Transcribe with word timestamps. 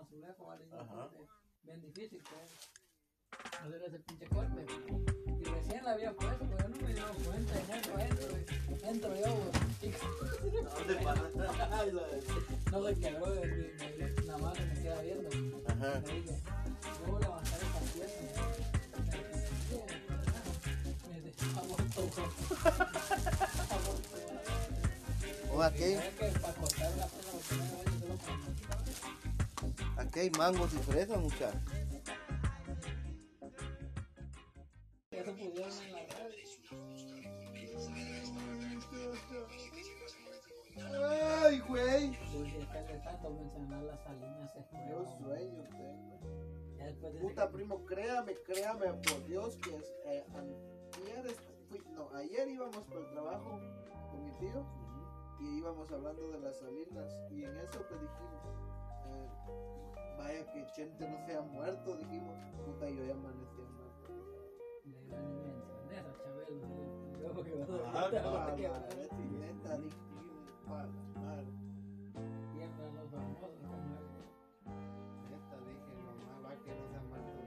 azulejo, 0.00 0.44
¿vale? 0.46 0.64
Y 0.66 0.72
Ajá. 0.74 0.82
entonces, 0.84 1.20
bien 1.62 1.80
difícil, 1.82 2.22
pues. 2.30 2.70
Hacer 3.60 3.82
ese 3.86 3.98
pinche 4.00 4.26
corte. 4.28 4.66
Y 5.40 5.44
recién 5.44 5.84
la 5.84 5.92
había 5.92 6.12
puesto, 6.12 6.46
pero 6.48 6.58
yo 6.62 6.68
no 6.68 6.76
me 6.86 6.94
dio 6.94 7.04
cuenta. 7.24 7.54
Y 7.54 7.72
entro, 7.72 7.98
entro, 7.98 8.28
entro 8.88 9.14
yo, 9.16 9.52
no 12.72 12.84
se 12.84 12.94
quebró, 13.00 13.26
me- 13.26 13.46
me- 13.98 14.10
nada 14.26 14.38
más 14.38 14.58
me 14.60 14.82
queda 14.82 15.00
viendo. 15.02 15.28
Ajá. 15.68 16.00
Le 16.00 16.12
dije, 16.20 16.34
¿puedo 17.06 17.18
levantar 17.20 17.60
esta 17.62 17.80
pieza? 17.92 18.20
Me 21.08 21.20
dice, 21.20 21.44
aborto. 21.56 22.00
Aborto. 23.70 24.08
Aquí, 25.64 25.96
para 26.40 26.54
para 26.54 26.68
aquí 30.02 30.20
hay 30.20 30.30
mangos 30.30 30.72
y 30.72 30.76
fresas, 30.78 31.18
muchachos. 31.18 31.60
Ay, 41.44 41.60
güey. 41.68 42.12
Yo 44.88 45.04
sueño 45.18 45.62
tengo. 45.70 46.18
Puta 47.20 47.50
primo, 47.50 47.84
créame, 47.84 48.34
créame, 48.46 48.86
por 48.92 49.26
Dios 49.26 49.56
que 49.56 49.76
es, 49.76 49.84
eh, 50.06 50.24
est- 51.26 51.40
fui- 51.68 51.82
ayer 52.16 52.48
íbamos 52.48 52.82
por 52.84 52.98
el 52.98 53.10
trabajo 53.10 53.60
con 54.10 54.24
mi 54.24 54.30
tío 54.38 54.64
y 55.40 55.58
íbamos 55.58 55.90
hablando 55.92 56.28
de 56.30 56.40
las 56.40 56.58
salinas 56.58 57.16
y 57.30 57.44
en 57.44 57.56
eso 57.56 57.80
te 57.80 57.94
dijimos, 57.94 58.44
eh, 59.06 60.16
vaya 60.18 60.52
que 60.52 60.66
Chente 60.72 61.08
no 61.08 61.18
se 61.26 61.36
ha 61.36 61.42
muerto, 61.42 61.96
dijimos, 61.96 62.36
puta 62.64 62.88
yo 62.90 63.04
ya 63.04 63.14
amanecí 63.14 63.60
muerto. 63.62 64.12
Le 64.84 64.96
iban 65.06 65.20
a 65.20 65.28
mencionar 65.28 66.04
a 66.06 66.16
Chabelo. 66.18 67.44
Que 67.44 67.54
va 67.54 67.70
Ah, 67.92 68.08
a 68.66 68.80
la 68.80 68.86
neta, 69.36 69.78
dijimos, 69.78 70.26
la 70.66 71.44
siempre 72.52 72.92
los 72.92 73.10
famosos 73.10 73.50
como 73.60 73.84
él. 73.96 74.06
Neta, 75.30 75.56
dije, 75.66 75.92
nomás 76.04 76.44
va 76.44 76.62
que 76.64 76.74
no 76.74 76.84
se 76.88 76.96
ha 76.96 77.02
muerto. 77.02 77.40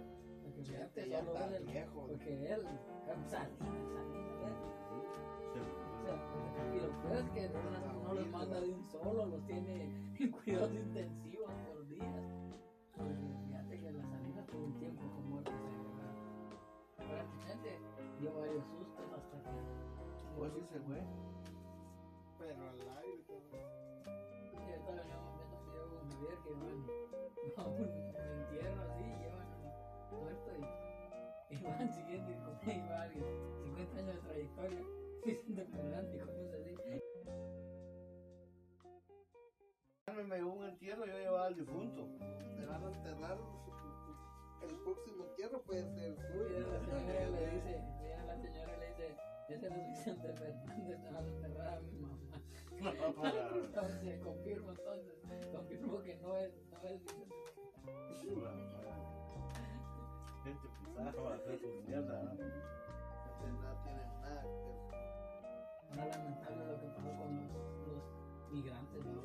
Porque 0.44 0.64
Chente 0.64 0.72
fíjate, 0.78 1.10
ya 1.10 1.20
está 1.20 1.48
viejo. 1.66 2.08
porque 2.08 2.54
él, 2.54 2.62
Salinas, 3.06 3.50
y 6.74 6.80
lo 6.80 6.90
peor 7.02 7.18
es 7.18 7.30
que 7.32 7.50
no, 7.50 8.04
no 8.04 8.14
los 8.14 8.28
manda 8.30 8.60
de 8.60 8.70
un 8.70 8.84
solo, 8.84 9.26
los 9.26 9.44
tiene 9.46 9.90
en 10.20 10.32
cuidados 10.32 10.74
intensivos 10.74 11.52
por 11.68 11.88
días. 11.88 12.26
Porque 12.96 13.14
fíjate 13.48 13.80
que 13.80 13.92
las 13.92 14.10
salinas 14.10 14.46
por 14.46 14.62
un 14.62 14.74
tiempo 14.80 15.02
con 15.02 15.30
muerte 15.30 15.52
cerebral. 15.52 16.16
Prácticamente 16.96 17.80
dio 18.20 18.34
varios 18.34 18.66
sustos 18.66 19.06
hasta 19.16 19.38
que. 19.44 20.38
Pues 20.38 20.54
sí 20.54 20.62
se 20.72 20.80
fue. 20.80 21.02
Pero 22.40 22.70
al 22.70 22.98
aire 23.04 23.24
todo. 23.28 23.42
Y 24.54 24.72
ahorita 24.72 24.92
veníamos 24.96 25.36
viendo 25.36 25.58
un 25.58 25.68
video 25.68 25.88
con 25.90 26.10
Javier 26.12 26.38
que 26.44 26.54
van 26.54 27.66
a 27.66 27.70
un, 27.70 27.90
entierro 28.42 28.82
así, 28.84 29.04
llevan 29.04 29.50
muerto 30.12 30.52
y, 31.50 31.56
y 31.56 31.62
van 31.64 31.94
siguiendo 31.94 32.32
y 32.32 32.36
como 32.36 32.60
ahí 32.66 32.88
va 32.90 33.02
alguien, 33.02 33.26
50 33.64 33.98
años 33.98 34.16
de 34.16 34.22
trayectoria, 34.22 34.82
diciendo 35.26 35.64
por 35.66 35.84
delante 35.84 36.18
y 36.18 36.20
cosas 36.20 36.54
así. 36.54 37.02
Me 40.28 40.38
llegó 40.38 40.54
un 40.54 40.66
entierro, 40.66 41.06
yo 41.06 41.14
llevaba 41.14 41.46
al 41.48 41.56
difunto. 41.56 42.08
Te 42.58 42.66
van 42.66 42.84
a 42.84 42.88
enterrar. 42.92 43.38
El 44.62 44.76
próximo 44.84 45.26
entierro 45.26 45.62
puede 45.64 45.84
ser 45.96 46.12
Y 46.12 46.16
suyo. 46.22 46.68
la 46.72 46.80
señora 46.80 47.30
le 47.30 47.50
dice, 47.52 47.82
y 48.02 48.28
la 48.28 48.38
señora 48.38 48.78
le 48.78 48.88
dice, 48.90 49.18
ese 49.50 49.70
no 49.70 49.76
es 49.76 49.88
Vicente 49.88 50.34
Fernández, 50.34 51.02
te 51.02 51.10
van 51.12 51.16
a 51.16 51.28
enterrar 51.28 51.68
a 51.74 51.80
mi 51.82 51.92
mamá. 52.00 52.18
Entonces, 53.56 54.20
confirmo 54.24 54.72
entonces, 54.72 55.14
confirmo 55.52 56.02
que 56.02 56.16
no 56.18 56.38
es, 56.38 56.52
no 56.72 56.80
es 56.88 57.00
Vicente 57.02 57.36
Gente 60.44 60.68
pisada 60.80 61.12
para 61.14 61.36
hacer 61.36 61.60
su 61.60 61.68
mierda. 61.88 62.24
¿no? 62.24 62.30
No 62.32 62.36
tiene 63.84 64.04
nada 64.22 64.44
que. 64.44 65.01
Ahora 65.92 66.08
lamentable 66.08 66.66
lo 66.66 66.80
que 66.80 66.88
pasó 66.88 67.10
con 67.18 67.36
los, 67.36 67.52
los 67.88 68.04
migrantes, 68.52 69.06
¿no? 69.06 69.22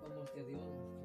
Como 0.00 0.24
que 0.32 0.44
Dios 0.44 0.95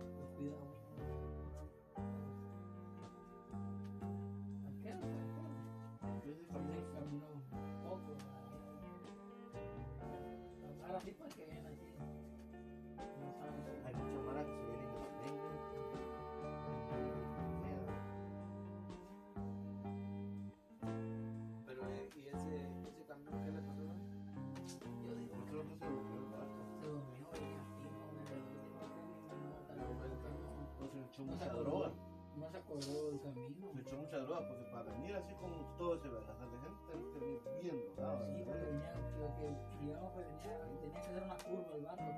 echó 31.22 31.38
se 31.38 31.46
mucha 31.46 31.54
droga. 31.54 31.92
no 32.38 32.50
se 32.50 32.58
acordó 32.58 33.12
del 33.12 33.22
camino. 33.22 33.74
Se 33.74 33.82
echó 33.82 33.96
mucha 33.98 34.18
droga 34.18 34.48
porque 34.48 34.66
para 34.72 34.92
venir 34.92 35.16
así 35.16 35.34
como 35.36 35.56
todo 35.78 35.96
ese 35.96 36.10
bagaje 36.10 36.46
de 36.46 36.58
gente 36.62 36.82
tenés 36.88 37.08
que 37.12 37.20
venir 37.20 37.40
bien 37.62 37.82
drogado. 37.82 38.26
Sí, 38.26 38.40
¿no? 38.40 38.46
porque 38.46 38.66
venía, 38.66 38.94
creo 39.12 39.30
que, 39.38 39.46
digamos 39.82 40.12
que 40.14 40.20
venía, 40.20 40.54
tenía 40.82 40.92
que 40.92 40.98
hacer 40.98 41.24
una 41.24 41.38
curva 41.38 41.76
el 41.76 41.84
barco. 41.84 42.12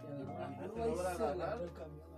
Que 0.00 0.06
agarró 0.08 0.22
una 0.22 0.32
Imagínate 0.32 0.68
curva 0.68 0.88
y 0.88 1.16
se 1.16 1.24
agarró 1.24 1.64
el 1.64 1.72
camión. 1.72 2.08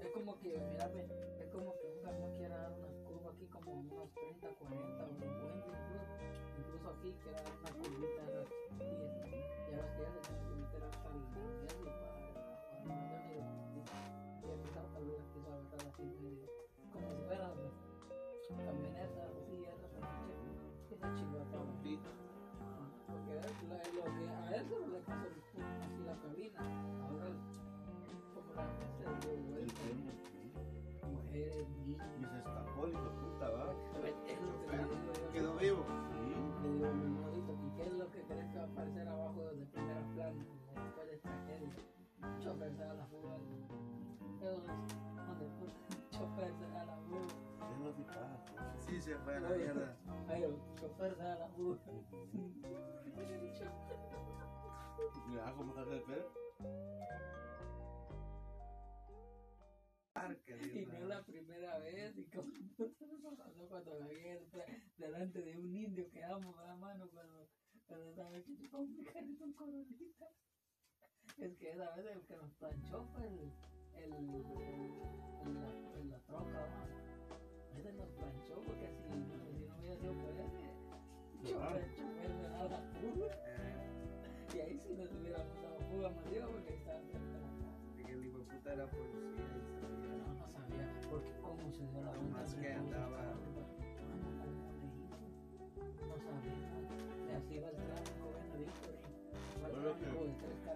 Es 0.00 0.10
como 0.10 0.38
que, 0.40 0.50
mira, 0.70 0.88
ve, 0.88 1.08
es 1.38 1.48
como 1.52 1.70
que 1.78 1.86
un 1.86 2.02
camión 2.02 2.36
quiera 2.36 2.56
dar 2.58 2.72
una 2.72 2.88
curva 3.04 3.30
aquí 3.30 3.46
como 3.46 3.72
unos 3.72 4.14
30, 4.14 4.48
40 4.48 5.04
o 5.04 5.08
50 5.08 5.30
incluso. 5.30 6.10
Incluso 6.58 6.88
aquí 6.90 7.14
quiera 7.22 7.38
dar 7.42 7.52
una 7.60 7.70
curvita 7.70 8.22
de 8.26 8.34
las 8.34 8.48
10. 8.50 9.10
Ya 9.70 9.76
ves 9.76 9.90
que 9.94 10.02
ya 10.02 10.10
se 10.10 10.20
tiene 10.26 10.42
que 10.48 10.54
meter 10.60 10.82
hasta 10.82 11.08
el 11.08 11.20
medio 11.30 11.70
para 11.70 12.10
para 12.10 12.19
así 15.88 16.02
medio, 16.20 16.46
como 16.92 17.08
si 17.10 17.22
fuera 17.26 17.46
camioneta 18.64 19.22
así, 19.26 19.56
esa 20.90 21.08
chingada. 21.14 21.44
Porque 23.06 23.30
a 23.32 23.40
él, 23.40 23.94
lo 23.96 24.04
que 24.04 24.28
a 24.28 24.56
él 24.56 24.62
solo 24.68 24.86
le 24.88 24.98
pasó 25.00 25.26
el- 25.26 25.40
así 25.82 26.00
la 26.06 26.14
cabina. 26.20 26.60
Ahora, 27.02 27.28
como 28.34 28.50
la 28.54 28.62
se 28.96 29.02
dio 29.20 29.32
El 29.34 29.42
vuelta, 29.42 29.82
mujeres, 31.10 31.66
niños. 31.68 32.02
Y 32.18 32.24
se 32.24 32.38
escapó 32.38 32.80
hijo 32.88 33.02
de 33.02 33.10
puta, 33.10 33.46
¿va? 33.50 33.66
Fue 49.20 49.36
a 49.36 49.40
la 49.40 49.50
mierda. 49.50 49.96
Ay, 50.28 50.42
el 50.44 50.56
chofer 50.76 51.14
se 51.14 51.22
da 51.22 51.38
la 51.38 51.48
¿cómo 55.56 55.74
se 55.74 55.80
hace 55.80 55.96
el 55.96 56.02
pelo? 56.02 56.32
Parque, 60.12 60.58
Y 60.74 60.86
no 60.86 61.06
la 61.06 61.22
primera 61.22 61.78
vez, 61.78 62.16
y 62.16 62.24
como 62.26 62.50
pasó 63.36 63.68
cuando 63.68 63.98
la 63.98 64.08
vi 64.08 64.20
delante 64.96 65.40
de 65.40 65.56
un 65.56 65.76
indio 65.76 66.10
que 66.10 66.24
amo 66.24 66.54
la 66.66 66.74
mano 66.76 67.08
cuando, 67.12 67.48
cuando 67.86 68.14
sabe 68.14 68.42
que 68.42 68.56
chupaba 68.56 68.82
un 68.82 69.04
carrito 69.04 69.44
con 69.44 69.52
coronita. 69.52 70.28
Es 71.38 71.56
que 71.56 71.70
esa 71.70 71.94
vez 71.94 72.06
el 72.06 72.22
que 72.26 72.36
nos 72.36 72.52
planchó 72.54 73.04
fue 73.14 73.26
el, 73.26 73.52
el, 73.94 74.12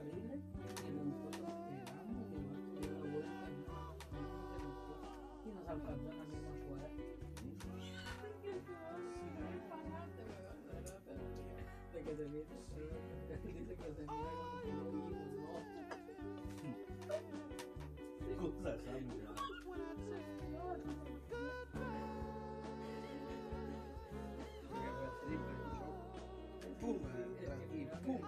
Carriles 0.05 0.43
y 0.85 0.93
nosotros 1.09 1.49
y 1.65 2.13
nos 2.13 2.29
dio 2.81 2.93
la 2.93 2.99
vuelta. 3.01 3.45
pasó 5.65 5.91
en 5.93 6.19
la 6.19 6.25
misma 6.25 6.51
escuela. 6.55 6.89
De 11.93 11.99
que 12.03 12.13
se 12.17 12.25
mira, 12.29 12.53
dice 13.45 13.75
que 13.75 13.89
se 13.95 14.03
mira 14.03 14.31
como 14.35 14.53
que 14.61 14.67
vimos, 14.67 14.93
¿no? 14.95 15.55
Cosas, 18.41 18.77
¿sabes? 18.85 19.05
Pum, 28.05 28.21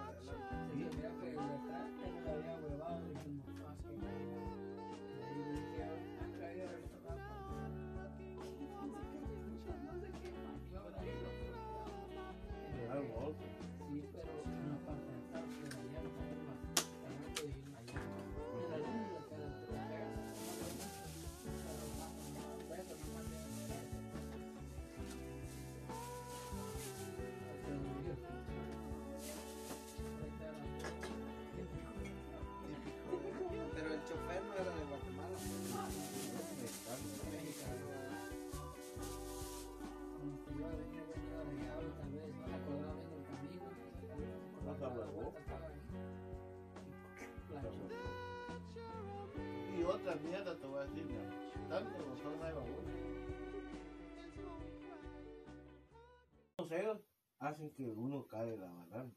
Todos 56.55 56.71
ellos 56.71 57.01
hacen 57.39 57.71
que 57.71 57.89
uno 57.89 58.25
cae 58.27 58.57
la 58.57 58.71
banana. 58.71 59.13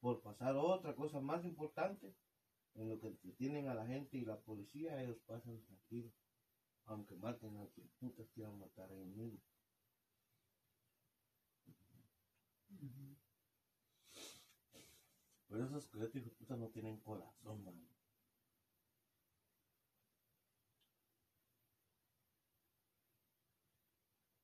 Por 0.00 0.22
pasar 0.22 0.56
otra 0.56 0.94
cosa 0.94 1.20
más 1.20 1.44
importante, 1.44 2.14
en 2.74 2.88
lo 2.88 3.00
que 3.00 3.08
entretienen 3.08 3.68
a 3.68 3.74
la 3.74 3.84
gente 3.86 4.16
y 4.16 4.24
la 4.24 4.38
policía, 4.40 5.02
ellos 5.02 5.18
pasan 5.26 5.60
tranquilos. 5.62 6.12
Aunque 6.86 7.16
maten 7.16 7.58
a 7.58 7.66
quien 7.68 7.88
putas 7.98 8.30
quieran 8.30 8.58
matar 8.58 8.90
a 8.90 8.94
ellos 8.94 9.08
mismos. 9.08 9.42
Eso 15.48 15.64
esos 15.64 15.86
coyotes 15.88 16.14
hijos 16.14 16.30
de 16.30 16.36
puta 16.36 16.56
no 16.56 16.68
tienen 16.68 17.00
corazón, 17.00 17.64
man. 17.64 17.99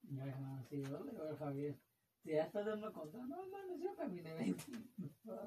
No, 0.09 0.63
sí, 0.69 0.81
yo 0.83 1.03
le 1.03 1.11
digo 1.11 1.23
a 1.23 1.35
Javier, 1.37 1.77
si 2.23 2.31
ya 2.31 2.43
estás 2.43 2.65
dando 2.65 2.91
contra, 2.91 3.25
no, 3.25 3.43
hermano, 3.43 3.77
yo 3.77 3.95
caminé 3.95 4.33
20 4.33 4.71
minutos, 4.71 5.39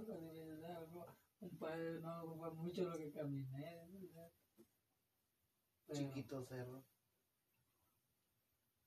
algo, 0.68 1.06
un 1.40 1.50
padre, 1.58 2.00
no 2.00 2.34
fue 2.36 2.50
mucho 2.52 2.84
lo 2.84 2.96
que 2.98 3.10
caminé. 3.10 3.86
Pero, 5.86 5.98
Chiquito 5.98 6.44
cerro. 6.44 6.84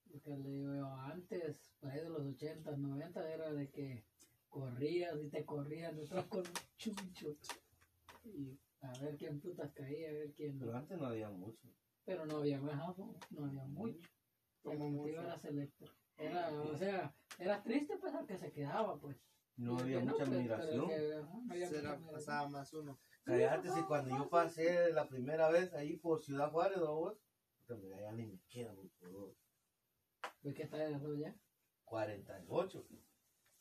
Lo 0.06 0.22
que 0.22 0.38
le 0.38 0.50
digo 0.50 0.76
yo, 0.76 0.88
antes, 0.94 1.74
por 1.80 1.90
ahí 1.90 2.02
de 2.02 2.10
los 2.10 2.22
80, 2.22 2.78
90, 2.78 3.34
era 3.34 3.52
de 3.52 3.70
que 3.70 4.06
corrías 4.48 5.20
y 5.22 5.30
te 5.30 5.44
corrían 5.44 5.96
detrás 5.96 6.26
con 6.26 6.42
un 6.42 6.78
chucho. 6.78 7.36
Y 8.24 8.58
a 8.82 8.92
ver 9.00 9.18
quién 9.18 9.40
putas 9.40 9.72
caía, 9.74 10.10
a 10.10 10.14
ver 10.14 10.34
quién. 10.34 10.60
Pero 10.60 10.78
antes 10.78 10.98
no 11.00 11.08
había 11.08 11.30
mucho. 11.30 11.68
Pero 12.06 12.26
no 12.26 12.38
había 12.38 12.60
más, 12.60 12.96
no 13.32 13.46
había 13.46 13.66
mucho. 13.66 14.10
Como 14.64 14.90
mucho 14.90 15.22
era 15.22 15.38
selecto. 15.38 15.86
Era, 16.18 16.52
o 16.52 16.76
sea, 16.78 17.14
era 17.38 17.62
triste 17.64 17.98
pues 17.98 18.14
al 18.16 18.26
que 18.26 18.38
se 18.38 18.52
quedaba, 18.52 18.98
pues. 19.00 19.18
No 19.56 19.78
había 19.78 20.00
mucha 20.00 20.26
pues, 20.26 20.30
pero 20.30 20.42
el 20.42 20.52
admiración. 20.52 20.90
Será, 20.90 21.22
mucha 21.24 21.66
admiración. 21.68 22.12
pasaba 22.12 22.50
más 22.50 22.74
uno. 22.74 23.00
Cállate, 23.24 23.70
si 23.70 23.82
cuando 23.84 24.18
yo 24.18 24.30
pasé 24.30 24.92
la 24.94 25.08
primera 25.08 25.50
vez 25.50 25.74
ahí 25.74 25.98
por 25.98 26.22
Ciudad 26.24 26.52
Juárez, 26.52 26.78
¿no 26.78 26.96
vos? 26.96 27.18
Ya 27.68 28.12
ni 28.12 28.26
me 28.26 28.40
queda 28.50 28.74
por 28.74 29.36
¿Ves 30.42 30.56
que 30.56 30.64
está 30.64 30.78
ya? 30.90 31.36
48. 31.86 32.86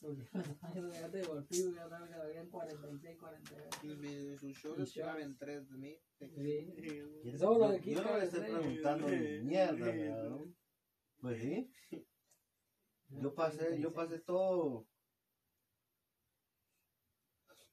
Porque 0.00 0.22
ya 0.92 1.10
te 1.10 1.18
deportivo, 1.18 1.72
ya 1.74 1.88
sabes 1.88 2.08
que 2.10 2.14
habían 2.16 2.48
46, 2.50 3.18
48. 3.20 3.78
Y 3.84 3.96
mi- 3.96 4.36
sus 4.36 4.50
Y 4.50 4.52
shorts 4.52 4.90
shorts. 4.90 5.00
caben 5.12 5.36
tres 5.38 5.68
de 5.68 5.76
mí. 5.78 5.96
Sí. 6.18 6.74
¿Quién- 7.22 7.38
Solo 7.38 7.66
yo- 7.66 7.70
de 7.70 7.76
aquí 7.78 7.94
Yo 7.94 8.02
no 8.02 8.08
cabe 8.08 8.18
le 8.20 8.24
estoy 8.26 8.40
preguntando 8.40 9.08
ni 9.08 9.40
mierda, 9.42 9.92
¿no? 10.28 10.52
Pues 11.22 11.40
sí, 11.40 11.72
yo 13.10 13.32
pasé, 13.32 13.80
yo 13.80 13.92
pasé 13.92 14.18
todo. 14.18 14.88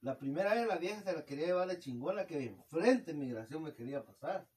La 0.02 0.20
primera 0.20 0.54
vez 0.54 0.68
la 0.68 0.78
vieja 0.78 1.02
se 1.02 1.14
la 1.14 1.26
quería 1.26 1.48
llevar 1.48 1.68
de 1.68 1.80
chingona 1.80 2.28
que 2.28 2.38
de 2.38 2.46
enfrente 2.46 3.10
en 3.10 3.18
migración 3.18 3.64
me 3.64 3.74
quería 3.74 4.06
pasar. 4.06 4.48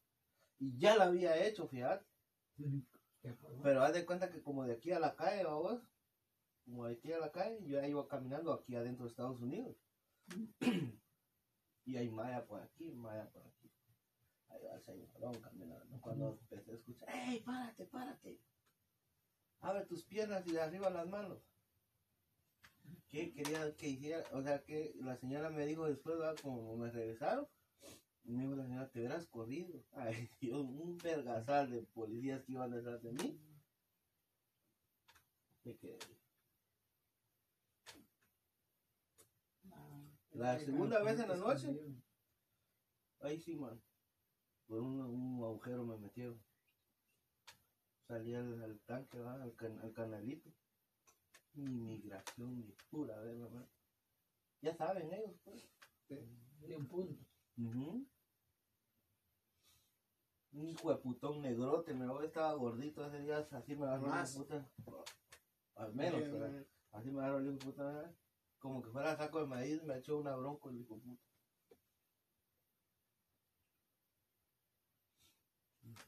Y 0.58 0.78
ya 0.78 0.94
la 0.94 1.04
había 1.04 1.42
hecho, 1.42 1.66
fíjate. 1.68 2.04
Pero 3.62 3.82
haz 3.82 3.94
de 3.94 4.04
cuenta 4.04 4.30
que 4.30 4.42
como 4.42 4.64
de 4.64 4.74
aquí 4.74 4.92
a 4.92 5.00
la 5.00 5.16
calle, 5.16 5.44
vamos, 5.44 5.80
como 6.66 6.84
de 6.86 6.92
aquí 6.92 7.14
a 7.14 7.18
la 7.18 7.32
calle, 7.32 7.60
yo 7.62 7.80
ya 7.80 7.88
iba 7.88 8.06
caminando 8.06 8.52
aquí 8.52 8.76
adentro 8.76 9.06
de 9.06 9.10
Estados 9.10 9.40
Unidos. 9.40 9.74
y 11.86 11.96
hay 11.96 12.10
maya 12.10 12.44
por 12.44 12.60
aquí, 12.60 12.92
maya 12.92 13.26
por 13.30 13.42
aquí. 13.46 13.72
Ahí 14.48 14.62
va 14.64 14.74
el 14.74 14.82
señorón 14.82 15.40
caminando. 15.40 15.98
Cuando 16.02 16.38
empecé 16.42 16.72
a 16.72 16.74
escuchar, 16.74 17.08
¡Ey, 17.08 17.40
párate, 17.40 17.86
párate! 17.86 18.38
Abre 19.62 19.86
tus 19.86 20.04
piernas 20.04 20.44
y 20.46 20.52
de 20.52 20.60
arriba 20.60 20.90
las 20.90 21.08
manos. 21.08 21.38
¿Qué 23.08 23.32
quería 23.32 23.74
que 23.76 23.88
hiciera? 23.88 24.24
O 24.32 24.42
sea, 24.42 24.62
que 24.64 24.92
la 24.96 25.16
señora 25.16 25.50
me 25.50 25.66
dijo 25.66 25.86
después, 25.86 26.18
¿verdad? 26.18 26.36
como 26.42 26.76
me 26.76 26.90
regresaron, 26.90 27.46
me 28.24 28.42
dijo 28.42 28.56
la 28.56 28.64
señora, 28.64 28.88
te 28.90 28.98
hubieras 28.98 29.26
corrido. 29.26 29.84
Ay, 29.92 30.28
Dios, 30.40 30.60
un 30.60 30.98
vergasal 30.98 31.70
de 31.70 31.82
policías 31.82 32.42
que 32.42 32.52
iban 32.52 32.72
detrás 32.72 33.02
de 33.02 33.12
mí. 33.12 33.40
Me 35.64 35.76
quedé. 35.76 35.98
La 40.32 40.58
segunda 40.58 41.02
vez 41.04 41.20
en 41.20 41.28
la 41.28 41.36
noche. 41.36 41.68
Ahí 43.20 43.38
sí, 43.38 43.54
man. 43.54 43.80
Por 44.66 44.80
un, 44.80 45.00
un 45.00 45.44
agujero 45.44 45.84
me 45.84 45.96
metieron. 45.98 46.42
Salí 48.12 48.34
al, 48.34 48.62
al 48.62 48.78
tanque, 48.80 49.18
¿va? 49.20 49.42
Al, 49.42 49.54
can- 49.54 49.78
al 49.80 49.90
canalito. 49.94 50.50
Inmigración, 51.54 52.60
ni 52.60 52.70
pura 52.90 53.18
verga, 53.20 53.48
man. 53.48 53.66
Ya 54.60 54.74
saben 54.74 55.10
ellos, 55.14 55.34
pues. 55.42 55.66
De 56.60 56.76
un 56.76 56.86
punto. 56.86 57.24
Un 60.52 60.68
hijo 60.68 60.90
de 60.90 60.96
putón 61.00 61.40
negrote, 61.40 61.94
me 61.94 62.06
voy, 62.06 62.26
estaba 62.26 62.52
gordito 62.52 63.02
ese 63.06 63.20
día, 63.20 63.48
así 63.50 63.74
me 63.74 63.86
agarró 63.86 64.08
la 64.08 64.24
puta. 64.36 64.70
Al 65.76 65.94
menos, 65.94 66.20
¿verdad? 66.32 66.66
Así 66.90 67.10
me 67.10 67.20
agarró 67.20 67.42
de 67.42 67.52
puta, 67.52 67.82
¿verdad? 67.84 68.14
Como 68.58 68.82
que 68.82 68.90
fuera 68.90 69.16
saco 69.16 69.40
de 69.40 69.46
maíz, 69.46 69.82
me 69.84 69.96
echó 69.96 70.18
una 70.18 70.36
bronca 70.36 70.68
el 70.68 70.80
hijo 70.82 70.98
puta. 70.98 71.22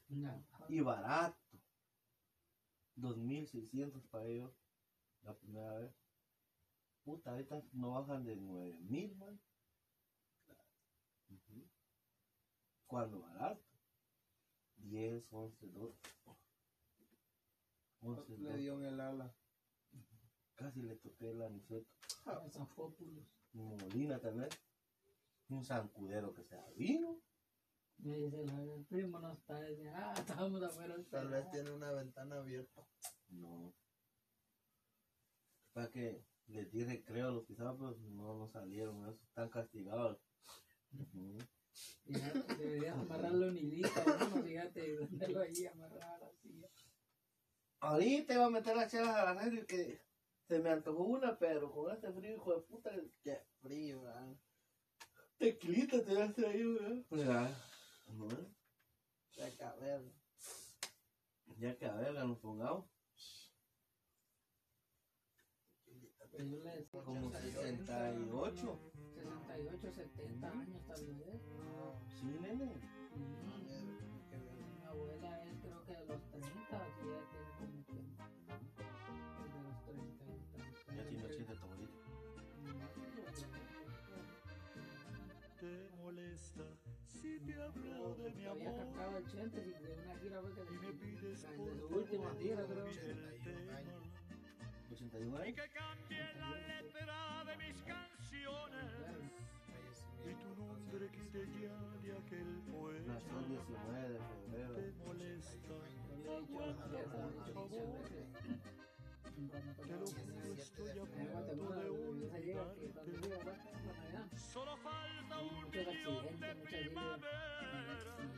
No. 0.09 0.45
Y 0.69 0.81
barato. 0.81 1.44
2.600 2.97 4.01
para 4.09 4.25
ellos. 4.25 4.51
La 5.21 5.33
primera 5.35 5.77
vez. 5.79 5.93
Puta, 7.03 7.31
ahorita 7.31 7.63
no 7.73 7.91
bajan 7.91 8.23
de 8.25 8.37
9.000, 8.37 9.15
man. 9.15 9.39
Ujú. 11.29 11.67
Cuando 12.87 13.21
barato. 13.21 13.63
10, 14.77 15.23
11, 15.31 15.67
12. 15.67 15.99
11, 18.01 18.37
Le 18.37 18.49
12. 18.49 18.57
dio 18.57 18.79
en 18.79 18.85
el 18.85 18.99
ala. 18.99 19.35
Casi 20.55 20.81
le 20.81 20.95
toqué 20.95 21.31
el 21.31 21.41
aniceto. 21.41 21.89
Zafópulos. 22.51 23.25
Molina 23.53 24.19
también. 24.19 24.49
Un 25.49 25.63
zancudero 25.63 26.33
que 26.33 26.43
se 26.43 26.57
vino. 26.75 27.19
Me 27.97 28.17
dice 28.17 28.45
la 28.45 28.61
el 28.61 28.85
primo 28.85 29.19
no 29.19 29.33
está. 29.33 29.61
Dice, 29.61 29.89
ah, 29.89 30.13
estábamos 30.17 30.61
afuera. 30.63 30.95
Tal 31.09 31.29
vez 31.29 31.49
tiene 31.51 31.71
una 31.71 31.91
ventana 31.91 32.37
abierta. 32.37 32.85
No. 33.29 33.73
Para 35.73 35.89
que 35.89 36.23
les 36.47 36.71
di 36.71 36.83
recreo 36.83 37.27
a 37.27 37.31
los 37.31 37.45
pisados, 37.45 37.77
pero 37.77 37.95
no, 38.11 38.37
no 38.37 38.49
salieron, 38.49 39.07
están 39.09 39.49
castigados. 39.49 40.19
Ya, 42.05 42.31
Deberías 42.57 42.97
amarrarlo 42.97 43.47
en 43.47 43.57
hilita, 43.57 44.05
¿no? 44.05 44.43
Fíjate, 44.43 44.97
tenerlo 45.07 45.41
ahí 45.41 45.65
amarrado 45.65 46.25
así. 46.25 46.63
Ahorita 47.79 48.33
iba 48.33 48.45
a 48.45 48.49
meter 48.49 48.75
las 48.77 48.89
chelas 48.89 49.09
a 49.09 49.33
la 49.33 49.47
y 49.47 49.65
que 49.65 50.01
se 50.47 50.59
me 50.59 50.69
antojó 50.69 51.03
una, 51.03 51.37
pero 51.37 51.71
con 51.71 51.91
este 51.91 52.11
frío, 52.13 52.35
hijo 52.35 52.55
de 52.55 52.61
puta, 52.61 52.91
Qué 53.21 53.41
frío, 53.61 54.03
¿verdad? 54.03 54.35
tequilita 55.37 56.03
te 56.03 56.13
vas 56.13 56.37
a 56.37 56.55
ir, 56.55 57.03
¿verdad? 57.09 57.57
Ya. 58.07 58.13
Bueno, 58.13 58.55
Ya 59.35 59.57
caber. 59.57 60.01
Ya 61.57 61.77
que 61.77 61.85
a 61.85 61.93
ver, 61.95 62.13
nos 62.13 62.39
pongamos. 62.39 62.85
Como 66.91 67.31
68, 67.31 67.81
68. 67.85 68.79
68, 69.13 69.91
70 69.93 70.51
años 70.51 70.81
tal 70.87 71.05
vez. 71.15 71.41
Sí, 72.09 72.25
nene. 72.41 72.75
Mi 74.75 74.83
abuela 74.85 75.43
es 75.43 75.59
creo 75.61 75.85
que 75.85 75.93
de 75.93 76.05
los 76.05 76.21
30, 76.31 76.85
así 76.85 77.05
ya 77.07 77.21
tiene 77.29 77.51
como 77.57 77.85
que. 77.85 77.99
es 79.43 79.53
de 79.53 79.59
los 79.63 79.77
30 79.85 80.25
y 80.25 80.37
tantos. 80.51 80.95
Ya 80.95 81.03
tiene 81.07 81.25
80 81.25 81.53
tu 81.53 81.63
abuelita. 81.63 81.99
te 85.59 85.89
molesta 85.97 86.63
si 87.25 87.39
te 87.39 87.55
hablo 87.61 88.15
de 88.15 88.29
mi 88.33 88.45
Había 88.45 88.75
cantado 88.75 89.17
el 89.17 89.25
Chente 89.25 89.65
y 89.65 89.71
de 89.83 89.93
una 89.93 90.15
gira 90.19 90.41
fue 90.41 90.53
que 90.53 90.61
y 90.61 90.77
me 90.77 90.93
pides 90.93 91.45
por 91.57 91.75
su 91.75 91.87
última 91.87 92.33
gira 92.35 92.63
creo. 92.65 92.85
81 92.85 93.71
años. 95.37 95.55
que 95.55 95.69
cambie 95.69 96.33
la 96.39 96.51
letra 96.51 97.43
de 97.45 97.57
mis 97.57 97.81
canciones 97.81 98.91
y 100.25 100.33
tu 100.35 100.55
nombre 100.55 101.09
quite 101.09 101.47
ya 101.61 101.77
de 102.01 102.11
aquel 102.17 102.63
Nació 103.05 103.39
el 103.39 103.45
poema 103.45 103.47
19 103.47 104.09
de 104.09 104.19
febrero. 104.19 104.73
te 104.75 104.91
molesta 105.05 105.75
muchas 107.35 107.69
veces. 107.71 108.27
Cuando 109.35 109.75
te 109.75 109.95
lo 109.95 110.05
juro 110.05 110.53
estoy 110.53 110.89
a 110.89 111.05
punto 111.05 111.73
de 111.73 111.89
olvidarte 111.89 112.85
solo 114.37 114.77
falta 114.77 115.04
un 115.75 115.85
muchos 115.85 115.93
millón 115.93 116.39
de 116.39 116.47
accidentes, 116.47 116.93
muchas 116.93 117.25
líneas. 117.25 117.65
primaveras 118.15 118.35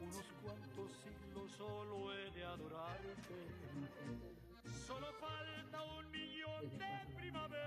unos 0.00 0.26
cuantos 0.42 0.90
siglos 1.02 1.50
solo 1.56 2.14
he 2.14 2.30
de 2.30 2.44
adorarte 2.44 3.34
Solo 4.86 5.06
falta 5.18 5.82
un 5.98 6.10
millón 6.10 6.78
de 6.78 7.14
primaveras. 7.16 7.62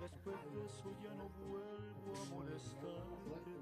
Después 0.00 0.36
de 0.52 0.66
eso 0.66 0.96
ya 1.02 1.14
no 1.14 1.28
vuelvo 1.48 2.12
a 2.20 2.24
molestarte. 2.26 3.54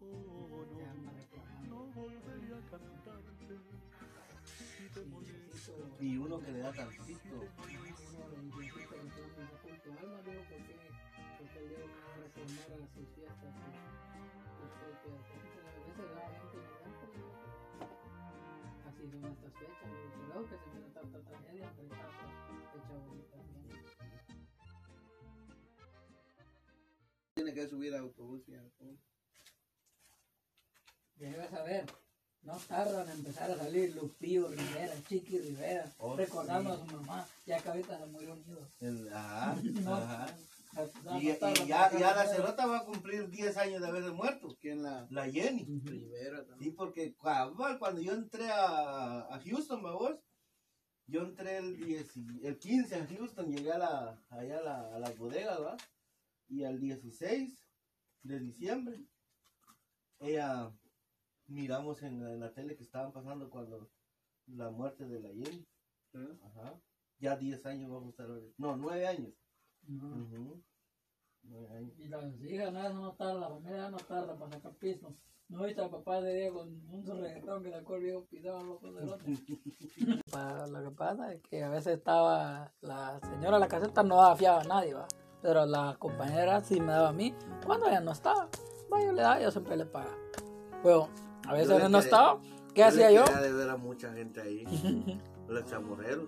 Oh, 0.00 0.66
no, 0.70 1.68
no 1.68 1.86
volveré 1.92 2.54
a 2.54 2.60
cantarte. 2.70 3.58
Si 4.44 4.88
te 4.90 5.04
molesta, 5.06 5.72
Y 6.00 6.16
uno 6.16 6.38
que 6.40 6.52
le 6.52 6.58
da 6.60 6.72
tantito. 6.72 7.42
Viejecitos 11.64 12.26
que 12.34 12.42
sus 12.94 13.08
fiestas, 13.14 13.52
sus, 14.56 14.70
propias. 14.76 15.22
A 15.66 15.80
veces 15.86 16.06
la 16.14 16.26
gente 16.30 16.56
no 16.56 16.72
da 16.80 16.88
por 17.00 17.10
Así 18.86 19.02
son 19.10 19.24
estas 19.24 19.52
fechas, 19.54 19.90
y 19.90 20.30
creo 20.30 20.42
que 20.48 20.56
se 20.56 20.66
viene 20.70 20.88
tanta 20.94 21.18
tragedia, 21.20 21.66
pero 21.76 21.88
esta 21.88 22.08
fecha 22.72 22.94
bonita 23.06 23.36
también. 23.36 23.80
Tiene 27.34 27.52
que 27.54 27.68
subir 27.68 27.94
a 27.94 27.98
autobús 28.00 28.42
y 28.48 28.54
autobús. 28.54 29.00
Llegas 31.18 31.52
a 31.54 31.62
ver, 31.62 31.86
no 32.42 32.56
tardan 32.58 33.08
en 33.08 33.16
empezar 33.18 33.50
a 33.50 33.56
salir 33.56 33.94
Lupillo 33.96 34.48
Rivera, 34.48 34.92
Chiqui 35.08 35.38
Rivera, 35.38 35.90
Oh, 35.98 36.14
recordando 36.16 36.76
sí. 36.76 36.82
a 36.82 36.86
su 36.86 36.96
mamá, 36.96 37.26
ya 37.46 37.58
que 37.60 37.68
ahorita 37.68 37.98
se 37.98 38.06
murió 38.06 38.32
unido. 38.34 38.68
Ajá, 39.14 39.56
No, 39.82 39.94
ajá. 39.94 40.26
Y, 41.20 41.26
ya, 41.66 41.90
ya 41.98 42.14
la 42.14 42.26
cerota 42.26 42.66
va 42.66 42.78
a 42.78 42.84
cumplir 42.84 43.28
10 43.30 43.56
años 43.56 43.80
de 43.80 43.88
haberse 43.88 44.10
muerto. 44.10 44.56
¿Quién 44.60 44.82
la 44.82 45.06
La 45.10 45.30
Jenny. 45.30 45.64
Rivera 45.84 46.44
también? 46.46 46.70
Sí, 46.70 46.76
porque 46.76 47.14
cabal, 47.16 47.78
cuando 47.78 48.00
yo 48.00 48.12
entré 48.12 48.50
a, 48.50 49.20
a 49.34 49.40
Houston, 49.40 49.82
babos, 49.82 50.18
yo 51.06 51.22
entré 51.22 51.58
el, 51.58 51.76
10 51.76 52.16
y- 52.16 52.46
el 52.46 52.58
15 52.58 52.94
a 52.96 53.06
Houston, 53.06 53.50
llegué 53.50 53.72
a 53.72 53.78
la, 53.78 54.22
allá 54.28 54.58
a, 54.58 54.62
la, 54.62 54.94
a 54.96 54.98
las 54.98 55.16
bodegas, 55.16 55.60
¿va? 55.60 55.76
Y 56.48 56.64
al 56.64 56.78
16 56.80 57.58
de 58.22 58.38
diciembre, 58.40 59.04
ella, 60.18 60.72
miramos 61.46 62.02
en, 62.02 62.22
la- 62.22 62.32
en 62.32 62.40
la 62.40 62.52
tele 62.52 62.76
que 62.76 62.82
estaban 62.82 63.12
pasando 63.12 63.48
cuando 63.50 63.90
la 64.46 64.70
muerte 64.70 65.06
de 65.06 65.20
la 65.20 65.28
Jenny. 65.28 65.66
¿Eh? 66.14 66.38
Ajá. 66.44 66.80
Ya 67.18 67.36
10 67.36 67.64
años 67.66 67.90
vamos 67.90 68.08
a 68.08 68.10
estar 68.10 68.26
ahora. 68.26 68.46
No, 68.58 68.76
9 68.76 69.06
años. 69.06 69.32
Años. 69.88 70.58
Y 71.98 72.08
las 72.08 72.24
hijas 72.42 72.72
no, 72.72 72.92
no 72.92 73.12
tarda, 73.12 73.40
la 73.40 73.48
familia 73.48 73.90
no 73.90 73.98
tarda 73.98 74.36
para 74.36 74.52
sacar 74.52 74.72
piso. 74.74 75.14
No 75.48 75.62
viste 75.62 75.80
al 75.80 75.90
papá 75.90 76.20
de 76.20 76.34
Diego 76.34 76.58
con 76.58 76.68
un 76.90 77.20
reggaetón 77.22 77.62
que 77.62 77.70
sacó 77.70 77.94
el 77.96 78.02
viejo 78.02 78.24
pisado 78.24 78.64
loco 78.64 78.92
del 78.92 79.08
otro. 79.08 79.26
Lo 80.72 80.82
que 80.82 80.90
pasa 80.96 81.32
es 81.32 81.40
que 81.42 81.62
a 81.62 81.68
veces 81.68 81.98
estaba 81.98 82.72
la 82.80 83.20
señora 83.20 83.58
la 83.60 83.68
caseta 83.68 84.02
no 84.02 84.16
daba 84.16 84.36
fiado 84.36 84.60
a 84.60 84.64
nadie, 84.64 84.94
¿va? 84.94 85.06
pero 85.46 85.64
la 85.64 85.94
compañera 86.00 86.60
sí 86.64 86.80
me 86.80 86.90
daba 86.90 87.10
a 87.10 87.12
mí. 87.12 87.32
Cuando 87.64 87.86
ella 87.86 88.00
no 88.00 88.10
estaba, 88.10 88.48
va, 88.92 89.00
yo 89.00 89.12
le 89.12 89.22
daba, 89.22 89.40
yo 89.40 89.50
siempre 89.52 89.76
le 89.76 89.86
pagaba. 89.86 90.16
Pero 90.82 91.08
a 91.46 91.52
veces 91.52 91.78
Yo 91.80 91.88
no 91.88 91.98
estaba, 91.98 92.40
¿qué 92.74 92.82
hacía 92.82 93.12
yo? 93.12 93.24
de 93.24 93.52
ver 93.52 93.70
a 93.70 93.76
mucha 93.76 94.12
gente 94.12 94.40
ahí. 94.40 94.64
Los 95.48 95.64
chamorreros. 95.66 96.26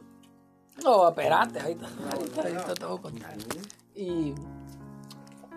No, 0.84 1.08
espérate, 1.08 1.60
ahorita, 1.60 1.86
ahorita 2.14 2.74
te 2.74 2.84
voy 2.84 2.98
a 2.98 3.02
contar. 3.02 3.34
Y 3.94 4.34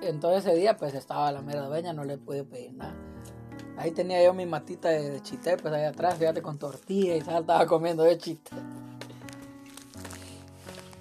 entonces 0.02 0.46
ese 0.46 0.56
día 0.56 0.78
pues 0.78 0.94
estaba 0.94 1.32
la 1.32 1.42
mera 1.42 1.68
dueña, 1.68 1.94
no 1.94 2.04
le 2.04 2.18
pude 2.18 2.44
pedir 2.44 2.74
nada. 2.74 2.96
Ahí 3.78 3.92
tenía 3.92 4.24
yo 4.24 4.34
mi 4.34 4.46
matita 4.46 4.90
de 4.90 5.22
chité, 5.22 5.58
pues 5.58 5.74
ahí 5.74 5.84
atrás, 5.84 6.16
fíjate, 6.16 6.42
con 6.42 6.58
tortilla 6.58 7.16
y 7.16 7.22
tal, 7.22 7.42
estaba 7.42 7.66
comiendo 7.66 8.04
de 8.04 8.18
chité. 8.18 8.52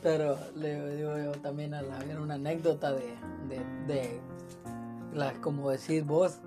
Pero 0.03 0.39
le 0.55 0.97
digo 0.97 1.19
yo 1.19 1.33
también 1.33 1.75
a 1.75 1.83
la 1.83 2.03
era 2.05 2.21
una 2.21 2.35
anécdota 2.35 2.93
de, 2.93 3.15
de, 3.49 3.61
de 3.87 4.21
la, 5.15 5.33
como 5.41 5.71
decir 5.71 6.05
vos, 6.05 6.39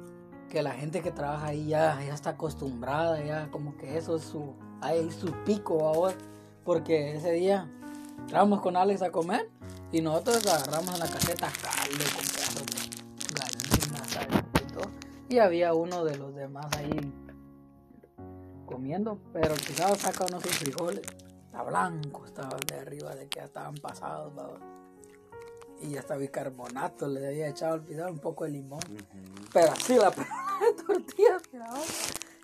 que 0.49 0.63
la 0.63 0.71
gente 0.71 1.01
que 1.01 1.11
trabaja 1.11 1.47
ahí 1.47 1.67
ya, 1.67 1.99
ya 2.05 2.13
está 2.13 2.31
acostumbrada, 2.31 3.23
ya 3.23 3.49
como 3.51 3.75
que 3.77 3.97
eso 3.97 4.15
es 4.15 4.23
su, 4.23 4.53
ahí 4.81 5.09
su 5.11 5.31
pico 5.45 5.87
ahora. 5.87 6.15
Porque 6.63 7.15
ese 7.15 7.31
día 7.31 7.69
entramos 8.19 8.61
con 8.61 8.77
Alex 8.77 9.01
a 9.01 9.11
comer 9.11 9.49
y 9.91 10.01
nosotros 10.01 10.45
agarramos 10.47 10.93
en 10.93 10.99
la 10.99 11.07
caseta 11.07 11.51
caldo 11.61 12.03
con 12.15 12.25
pedazos 12.25 12.65
de 12.65 13.33
gallina, 13.39 14.05
¿sabes? 14.05 14.43
Y, 14.61 14.73
todo. 14.73 14.91
y 15.29 15.39
había 15.39 15.73
uno 15.73 16.03
de 16.03 16.17
los 16.17 16.33
demás 16.33 16.65
ahí 16.77 17.13
comiendo, 18.65 19.19
pero 19.31 19.53
quizás 19.55 19.99
saca 19.99 20.25
unos 20.25 20.41
sus 20.41 20.57
frijoles. 20.57 21.01
Está 21.45 21.63
blanco, 21.63 22.25
estaba 22.25 22.57
de 22.67 22.79
arriba 22.79 23.13
de 23.13 23.27
que 23.27 23.39
ya 23.39 23.45
estaban 23.45 23.75
pasados, 23.75 24.33
¿no? 24.33 24.53
Y 25.81 25.91
ya 25.91 25.99
estaba 25.99 26.19
bicarbonato, 26.19 27.07
le 27.07 27.27
había 27.27 27.49
echado 27.49 27.73
al 27.73 27.83
pizarro 27.83 28.11
un 28.11 28.19
poco 28.19 28.45
de 28.45 28.51
limón. 28.51 28.81
Pero 29.51 29.73
así 29.73 29.95
la 29.95 30.09
de 30.09 30.83
tortilla. 30.87 31.37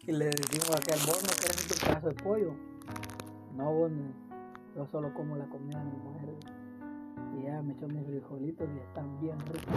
Y 0.05 0.11
le 0.11 0.25
decimos 0.25 0.69
a 0.71 0.77
aquel, 0.77 0.99
vos 1.07 1.23
no 1.23 1.29
querés 1.41 1.67
tu 1.67 1.75
pedazo 1.85 2.07
de 2.09 2.13
pollo. 2.15 2.68
No, 3.59 3.73
vos 3.73 3.91
no. 3.91 4.13
Yo 4.73 4.87
solo 4.87 5.13
como 5.13 5.35
la 5.35 5.45
comida 5.49 5.79
de 5.79 5.91
mi 5.91 5.97
mujer. 5.97 6.29
Y 7.35 7.41
ella 7.45 7.61
me 7.61 7.73
echó 7.73 7.89
mis 7.89 8.05
frijolitos 8.05 8.69
y 8.73 8.79
están 8.79 9.19
bien 9.19 9.37
ricos. 9.39 9.73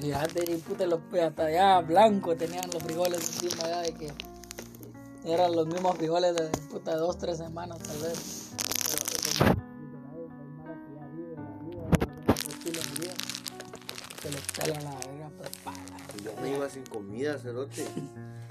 Y 0.00 0.56
puta, 0.58 0.86
los, 0.86 1.00
hasta 1.22 1.46
allá 1.46 1.80
blanco 1.80 2.34
tenían 2.34 2.64
los 2.72 2.82
frijoles 2.82 3.42
encima 3.42 3.68
ya 3.68 3.80
de 3.82 3.92
que 3.92 4.12
eran 5.24 5.54
los 5.54 5.66
mismos 5.66 5.96
frijoles 5.96 6.34
de 6.34 6.48
puta 6.70 6.96
dos, 6.96 7.18
tres 7.18 7.36
semanas 7.36 7.78
tal 7.80 7.98
vez. 7.98 8.52
Pero 8.56 9.04
pues, 9.04 9.38
como 9.38 9.52
dicen, 9.82 10.02
"Ay, 10.10 10.22
hay 10.30 10.48
mara 10.56 10.74
que 10.80 10.94
ya 10.94 11.04
los 12.32 12.48
estilos 12.48 12.94
de 12.94 13.00
vida". 13.02 13.14
Se 14.22 14.30
les 14.30 14.52
pela 14.52 14.80
la 14.80 14.98
verga 15.06 15.28
preparada. 15.36 15.96
Yo 16.24 16.32
me 16.40 16.56
iba 16.56 16.68
sin 16.70 16.84
comida, 16.84 17.36
cerote. 17.36 17.84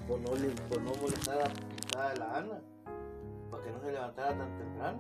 Por 0.07 0.19
no, 0.19 0.29
por 0.69 0.81
no 0.81 0.91
molestar 1.01 1.39
a 1.39 1.97
la 1.97 2.09
de 2.11 2.19
la 2.19 2.37
Ana. 2.37 2.61
Para 3.57 3.65
que 3.65 3.71
no 3.71 3.81
se 3.81 3.91
levantara 3.91 4.37
tan 4.37 4.57
temprano. 4.57 4.99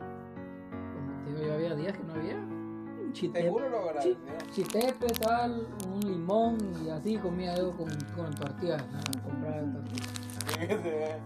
Como 0.93 1.23
te 1.23 1.33
digo, 1.33 1.47
yo 1.47 1.53
había 1.53 1.75
días 1.75 1.97
que 1.97 2.03
no 2.03 2.13
había. 2.13 2.35
Un 2.35 3.13
chitepe, 3.13 3.43
Seguro 3.43 3.69
lo 3.69 4.51
chitepe, 4.51 5.13
sal, 5.13 5.67
un 5.87 5.99
limón 5.99 6.57
y 6.83 6.89
así 6.89 7.17
comía 7.17 7.55
yo 7.55 7.71
con, 7.77 7.87
con 8.15 8.33
tortillas. 8.33 8.83
¿no? 8.91 8.99
Compraba 9.23 9.61
tortillas. 9.61 11.19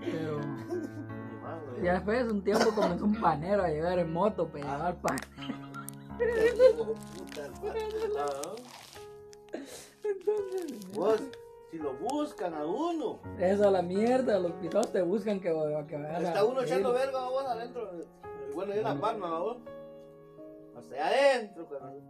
Pero 0.00 0.40
ya 1.82 1.94
después 1.94 2.26
de 2.26 2.32
un 2.32 2.42
tiempo 2.42 2.70
comenzó 2.74 3.04
un 3.04 3.20
panero 3.20 3.62
a 3.62 3.68
llegar 3.68 3.98
en 3.98 4.12
moto 4.12 4.48
para 4.48 4.64
llevar 4.64 4.96
pan. 5.00 5.18
Hijo 6.18 6.84
de 6.84 6.94
puta, 7.18 7.46
hermano. 7.46 7.76
Ah. 8.18 8.54
Vos, 10.94 11.20
Si 11.70 11.78
lo 11.78 11.94
buscan 11.94 12.54
a 12.54 12.66
uno. 12.66 13.20
Eso 13.38 13.68
a 13.68 13.70
la 13.70 13.82
mierda, 13.82 14.38
los 14.40 14.52
pisados 14.52 14.90
te 14.92 15.02
buscan 15.02 15.38
que, 15.40 15.48
que 15.48 15.96
vayas 15.96 16.18
a 16.18 16.28
Está 16.28 16.44
uno 16.44 16.62
echando 16.62 16.92
verga, 16.92 17.28
vos 17.28 17.44
adentro. 17.44 17.90
Bueno, 18.54 18.74
yo 18.74 18.82
la 18.82 19.00
palma, 19.00 19.38
vos. 19.38 19.58
Hasta 20.76 20.94
allá 20.94 21.06
adentro, 21.06 21.66
cuando. 21.68 22.00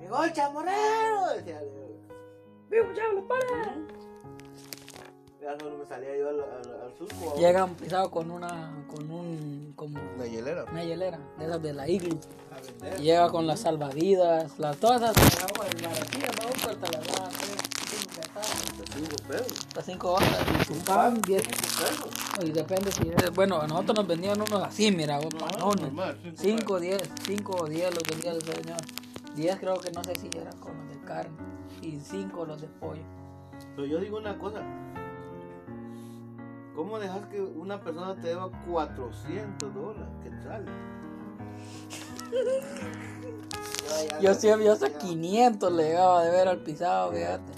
Llegó 0.00 0.24
el 0.24 0.32
chamorrero, 0.32 1.26
decía. 1.36 1.62
Vivo, 2.68 2.86
chavo, 2.94 3.28
para. 3.28 3.76
Ya 5.40 5.58
solo 5.58 5.78
me 5.78 5.86
salía 5.86 6.16
yo 6.16 6.28
al, 6.28 6.40
al, 6.40 6.82
al 6.82 6.94
surco. 6.96 7.36
Llegan 7.36 7.74
pisados 7.74 8.10
con 8.10 8.30
una, 8.30 8.84
con 8.88 9.10
un, 9.10 9.72
como 9.76 9.98
La 10.18 10.26
hielera. 10.26 10.64
una 10.70 10.84
hielera, 10.84 11.18
de 11.38 11.44
esas 11.44 11.62
de 11.62 11.72
la 11.72 11.88
iglu. 11.88 12.18
Llega 13.00 13.28
con 13.28 13.46
las 13.46 13.60
salvavidas, 13.60 14.58
las 14.58 14.76
todas 14.78 15.02
esas 15.16 15.42
agua, 15.44 15.66
baratillas, 15.66 16.30
vamos, 16.38 16.80
te 16.80 16.96
las 16.96 17.08
da 18.16 18.22
a 18.22 18.42
tres, 18.42 18.62
cinco 18.64 18.84
centavos, 18.84 18.94
Cinco 18.94 19.16
pesos. 19.28 19.66
hasta 19.68 19.82
cinco 19.82 20.12
horas, 20.12 20.28
y 20.60 20.64
tu 20.72 20.78
pan, 20.84 21.20
diez, 21.22 21.42
Cinco 21.42 22.08
pesos. 22.08 22.44
y 22.44 22.50
depende 22.52 22.92
si 22.92 23.08
es, 23.08 23.34
bueno, 23.34 23.60
a 23.60 23.66
nosotros 23.66 23.96
nos 23.98 24.06
vendían 24.06 24.40
unos 24.40 24.62
así, 24.62 24.90
mira, 24.92 25.18
vos, 25.18 25.34
panones, 25.34 25.84
normal, 25.92 26.18
cinco 26.22 26.36
cinco, 26.42 26.80
diez, 26.80 27.10
cinco 27.26 27.56
o 27.60 27.66
diez 27.68 27.94
los 27.94 28.02
vendía 28.04 28.32
el 28.32 28.42
señor, 28.42 28.80
diez 29.34 29.56
creo 29.58 29.74
que 29.80 29.90
no 29.92 30.04
sé 30.04 30.14
si 30.16 30.28
eran 30.36 30.56
con 30.58 30.76
los 30.76 30.88
de 30.88 31.00
carne, 31.06 31.36
y 31.80 31.98
cinco 32.00 32.44
los 32.44 32.60
de 32.60 32.68
pollo. 32.68 33.02
Pero 33.76 33.86
yo 33.86 33.98
digo 34.00 34.18
una 34.18 34.36
cosa. 34.38 34.62
¿Cómo 36.74 36.98
dejas 36.98 37.26
que 37.26 37.38
una 37.40 37.80
persona 37.82 38.14
te 38.14 38.28
deba 38.28 38.50
400 38.66 39.74
dólares? 39.74 40.08
¿Qué 40.22 40.30
tal? 40.42 40.64
Yo 44.22 44.32
siempre, 44.34 44.64
yo 44.66 44.72
hasta 44.72 44.88
500 44.96 45.70
le 45.72 45.82
llegaba 45.84 46.24
de 46.24 46.30
ver 46.30 46.48
al 46.48 46.58
pisado, 46.60 47.12
fíjate. 47.12 47.52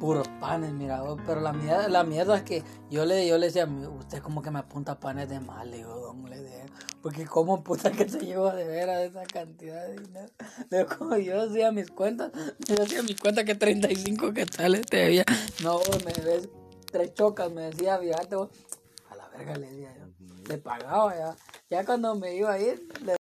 Puros 0.00 0.28
panes, 0.40 0.72
mira, 0.72 1.02
pero 1.26 1.40
la 1.40 1.52
mierda, 1.52 1.88
la 1.88 2.04
mierda 2.04 2.36
es 2.36 2.42
que 2.42 2.62
yo 2.90 3.06
le, 3.06 3.26
yo 3.26 3.38
le 3.38 3.46
decía, 3.46 3.66
usted 3.66 4.20
como 4.20 4.42
que 4.42 4.50
me 4.50 4.58
apunta 4.58 5.00
panes 5.00 5.28
de 5.28 5.40
mal, 5.40 5.70
le 5.70 5.78
digo, 5.78 5.94
don, 5.94 6.28
le 6.28 6.42
dije, 6.42 6.66
porque 7.00 7.24
como 7.24 7.62
puta 7.62 7.90
que 7.90 8.08
se 8.08 8.20
lleva 8.20 8.54
de 8.54 8.66
veras 8.66 9.02
esa 9.02 9.24
cantidad 9.24 9.86
de 9.86 10.00
dinero. 10.00 10.28
Le 10.70 10.78
digo, 10.78 10.90
como 10.98 11.16
yo 11.16 11.42
hacía 11.42 11.72
mis 11.72 11.90
cuentas, 11.90 12.32
yo 12.66 12.82
hacía 12.82 13.02
mis 13.02 13.18
cuentas 13.18 13.44
que 13.44 13.54
35 13.54 14.32
que 14.32 14.44
tal 14.44 14.84
te 14.84 14.96
debía, 14.96 15.24
no, 15.62 15.80
me 16.04 16.24
ves 16.24 16.48
tres 16.90 17.14
chocas, 17.14 17.50
me 17.50 17.62
decía, 17.62 17.98
fíjate, 17.98 18.34
a 18.34 19.16
la 19.16 19.28
verga 19.28 19.56
le 19.56 19.70
decía 19.70 19.94
yo, 19.96 20.06
le 20.48 20.58
pagaba 20.58 21.16
ya, 21.16 21.36
ya 21.70 21.84
cuando 21.84 22.14
me 22.16 22.34
iba 22.34 22.52
a 22.52 22.60
ir, 22.60 22.86
le 23.04 23.16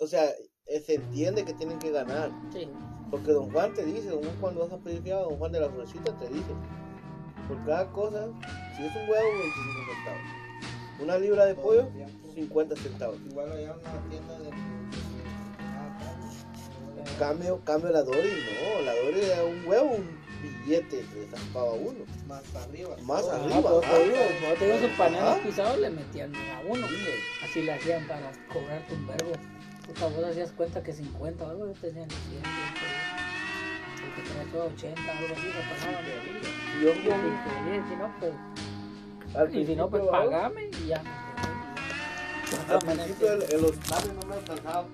O 0.00 0.06
sea, 0.06 0.24
eh, 0.66 0.80
se 0.80 0.94
entiende 0.94 1.44
que 1.44 1.52
tienen 1.52 1.78
que 1.78 1.90
ganar. 1.90 2.30
Sí. 2.52 2.68
Porque 3.10 3.32
don 3.32 3.50
Juan 3.52 3.74
te 3.74 3.84
dice, 3.84 4.08
don 4.08 4.22
Juan 4.22 4.36
cuando 4.40 4.60
vas 4.62 4.72
a 4.72 4.78
pedir 4.78 5.02
fiado, 5.02 5.28
don 5.28 5.38
Juan 5.38 5.52
de 5.52 5.60
la 5.60 5.68
Florecita 5.68 6.18
te 6.18 6.28
dice, 6.28 6.52
por 7.46 7.64
cada 7.64 7.90
cosa, 7.92 8.26
si 8.76 8.84
es 8.84 8.96
un 8.96 9.08
huevo, 9.08 9.28
25 9.38 9.94
centavos. 9.94 10.20
Una 10.98 11.18
libra 11.18 11.44
de 11.44 11.54
pollo, 11.54 11.88
50 12.34 12.76
centavos. 12.76 13.18
Igual 13.28 13.52
allá 13.52 13.74
en 13.74 13.80
una 13.80 14.10
tienda 14.10 14.38
de. 14.38 14.50
Ah. 15.60 17.18
Cambio, 17.18 17.60
cambio 17.64 17.90
la 17.90 18.02
Dory, 18.02 18.18
no, 18.18 18.82
la 18.82 18.94
Dory 18.94 19.20
era 19.20 19.44
un 19.44 19.66
huevo, 19.66 19.90
un 19.96 20.26
billete 20.42 21.04
le 21.14 21.26
zampaba 21.26 21.70
a 21.70 21.74
uno. 21.74 22.04
Más 22.26 22.42
arriba. 22.56 22.96
Más 23.02 23.20
Todo. 23.22 23.32
arriba. 23.32 23.60
pues, 23.60 23.90
te 23.90 24.04
digo, 24.04 24.16
como 24.40 24.54
te 24.54 24.64
digo, 24.64 24.78
sus 24.78 24.96
paneles 24.96 25.22
Ajá. 25.22 25.42
pisados 25.42 25.78
le 25.78 25.90
metían 25.90 26.34
a 26.34 26.62
uno. 26.66 26.86
Así 27.44 27.62
le 27.62 27.72
hacían 27.74 28.06
para 28.06 28.32
cobrarte 28.52 28.94
un 28.94 29.06
verbo. 29.06 29.32
Puta, 29.86 30.06
vos 30.08 30.24
hacías 30.24 30.52
cuenta 30.52 30.82
que 30.82 30.92
50 30.92 31.44
o 31.44 31.50
algo, 31.50 31.66
yo 31.66 31.72
tenían 31.74 32.10
100, 32.10 32.42
100, 32.42 32.42
porque 34.02 34.22
tenía 34.28 34.52
todo 34.52 34.64
80, 34.66 35.00
algo 35.00 35.34
así, 35.34 35.46
se 35.46 35.84
pagaban 35.84 36.04
de 36.04 36.12
ahí. 36.12 36.40
Y 36.78 36.84
yo, 36.84 36.94
yo 36.94 37.02
"Bien, 37.64 37.84
si 37.88 37.96
no, 37.96 38.14
pues, 38.18 38.34
y 39.54 39.66
si 39.66 39.76
no, 39.76 39.90
pues 39.90 40.02
pagame 40.06 40.70
y 40.82 40.86
ya. 40.88 41.02
Al 42.68 42.78
principio 42.78 43.32
en 43.32 43.62
los 43.62 43.72
cambios 43.72 44.14
no 44.14 44.26
me 44.26 44.34
alcanzaba. 44.36 44.88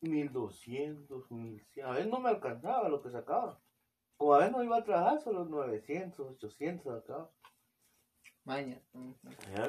Mil 0.00 0.32
doscientos, 0.32 1.30
mil 1.30 1.60
cien. 1.72 1.86
A 1.86 1.90
veces 1.92 2.08
no 2.08 2.20
me 2.20 2.28
alcanzaba 2.28 2.88
lo 2.88 3.02
que 3.02 3.10
sacaba. 3.10 3.58
O 4.18 4.34
a 4.34 4.38
veces 4.38 4.52
no 4.52 4.62
iba 4.62 4.76
a 4.76 4.84
trabajar, 4.84 5.20
solo 5.20 5.44
900, 5.46 6.30
800 6.36 7.00
sacaba. 7.00 7.30
Maña. 8.44 8.78
¿Ya? 9.56 9.68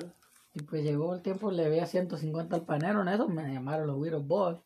Y 0.55 0.61
pues 0.61 0.83
llegó 0.83 1.13
el 1.13 1.21
tiempo, 1.21 1.51
le 1.51 1.67
veía 1.67 1.85
150 1.85 2.55
al 2.55 2.65
panero, 2.65 3.01
en 3.01 3.09
eso 3.09 3.27
me 3.27 3.53
llamaron 3.53 3.87
los 3.87 3.97
Widow 3.97 4.21
Boys. 4.21 4.57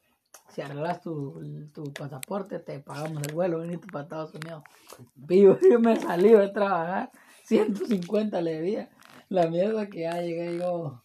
Si 0.49 0.61
arreglas 0.61 1.01
tu, 1.01 1.69
tu 1.73 1.83
pasaporte, 1.93 2.59
te 2.59 2.79
pagamos 2.79 3.23
el 3.23 3.33
vuelo, 3.33 3.59
veniste 3.59 3.87
para 3.91 4.03
Estados 4.03 4.35
Unidos. 4.35 4.63
Vivo, 5.15 5.57
yo 5.71 5.79
me 5.79 5.99
salí 5.99 6.29
de 6.29 6.49
trabajar, 6.49 7.11
150 7.45 8.39
le 8.41 8.53
debía. 8.53 8.89
La 9.29 9.47
mierda 9.47 9.87
que 9.87 10.01
ya 10.01 10.21
llegué 10.21 10.57
yo, 10.59 11.03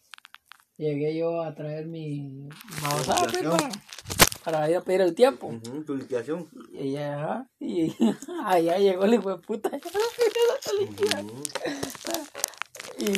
llegué 0.77 1.17
yo 1.17 1.43
a 1.43 1.55
traer 1.55 1.87
mi 1.87 2.49
babosada, 2.83 3.27
pues, 3.27 3.79
para, 4.45 4.71
ir 4.71 4.77
a 4.77 4.81
pedir 4.83 5.01
el 5.01 5.15
tiempo. 5.15 5.51
Tu 5.87 5.97
liquidación. 5.97 6.47
Y 6.73 6.93
ya, 6.93 7.49
y 7.59 7.95
allá 8.45 8.79
llegó 8.79 9.05
el 9.05 9.15
hijo 9.15 9.31
de 9.31 9.39
puta. 9.39 9.71
ya 9.71 9.79
la 9.79 10.81
liquidación. 10.81 11.27
Ujú. 11.27 11.43
Y, 12.99 13.13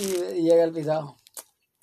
y, 0.00 0.38
y 0.38 0.42
llega 0.42 0.64
el 0.64 0.72
pisado. 0.72 1.16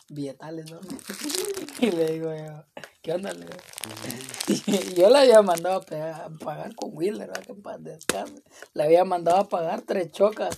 Billetales, 0.09 0.69
¿no? 0.71 0.79
Y 1.79 1.91
le 1.91 2.13
digo 2.13 2.33
yo, 2.33 2.63
¿qué 3.01 3.13
onda? 3.13 3.33
Le 3.33 3.45
digo. 3.45 4.93
Yo 4.95 5.09
le 5.09 5.17
había 5.19 5.41
mandado 5.41 5.81
a 5.81 6.29
pagar 6.39 6.75
con 6.75 6.91
Wheeler, 6.93 7.27
¿verdad? 7.27 7.43
Que 7.43 7.53
para 7.53 7.77
descanse. 7.79 8.43
Le 8.73 8.83
había 8.83 9.03
mandado 9.03 9.37
a 9.37 9.49
pagar 9.49 9.81
tres 9.81 10.11
chocas 10.11 10.57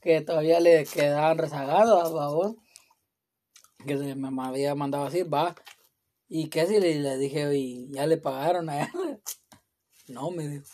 que 0.00 0.20
todavía 0.20 0.60
le 0.60 0.84
quedaban 0.84 1.38
rezagadas, 1.38 2.10
vos. 2.10 2.56
Que 3.86 3.96
se 3.96 4.14
me 4.14 4.42
había 4.42 4.74
mandado 4.74 5.04
así, 5.04 5.22
va. 5.22 5.54
¿Y 6.28 6.48
qué 6.48 6.66
si 6.66 6.78
le, 6.78 6.96
le 6.96 7.16
dije, 7.16 7.54
y 7.56 7.88
ya 7.90 8.06
le 8.06 8.18
pagaron 8.18 8.68
a 8.68 8.82
él? 8.82 8.90
No, 10.08 10.30
me 10.30 10.48
dijo. 10.48 10.64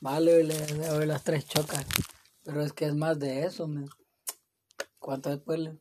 Vale, 0.00 0.42
le 0.42 0.54
doy 0.56 1.04
las 1.04 1.22
tres 1.22 1.46
chocas. 1.46 1.84
Pero 2.44 2.62
es 2.62 2.72
que 2.72 2.86
es 2.86 2.94
más 2.94 3.18
de 3.18 3.44
eso, 3.44 3.68
me. 3.68 3.86
¿Cuánto 4.98 5.30
después 5.30 5.58
le? 5.58 5.78